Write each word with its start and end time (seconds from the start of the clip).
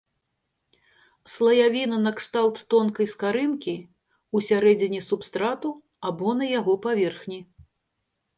Слаявіна 1.33 1.97
накшталт 2.05 2.57
тонкай 2.75 3.09
скарынкі, 3.13 3.75
усярэдзіне 4.41 5.03
субстрату 5.09 5.69
або 6.11 6.27
на 6.41 6.45
яго 6.59 6.73
паверхні. 6.89 7.39